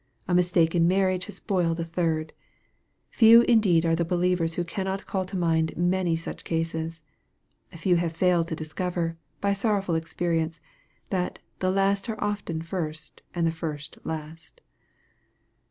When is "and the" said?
13.35-13.51